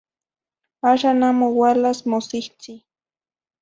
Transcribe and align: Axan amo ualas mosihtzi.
Axan 0.93 1.19
amo 1.29 1.47
ualas 1.63 1.99
mosihtzi. 2.09 2.73